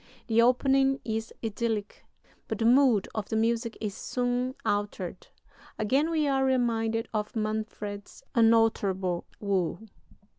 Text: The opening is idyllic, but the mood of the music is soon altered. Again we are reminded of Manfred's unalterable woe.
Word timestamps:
The 0.25 0.41
opening 0.41 0.99
is 1.05 1.31
idyllic, 1.45 2.03
but 2.47 2.57
the 2.57 2.65
mood 2.65 3.07
of 3.13 3.29
the 3.29 3.35
music 3.35 3.77
is 3.79 3.93
soon 3.95 4.55
altered. 4.65 5.27
Again 5.77 6.09
we 6.09 6.27
are 6.27 6.43
reminded 6.43 7.07
of 7.13 7.35
Manfred's 7.35 8.23
unalterable 8.33 9.25
woe. 9.39 9.77